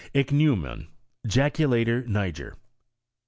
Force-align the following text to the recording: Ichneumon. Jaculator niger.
Ichneumon. 0.15 0.87
Jaculator 1.27 2.07
niger. 2.07 2.57